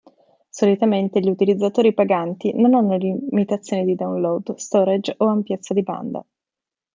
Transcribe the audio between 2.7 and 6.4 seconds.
hanno limitazioni di download, storage o ampiezza banda.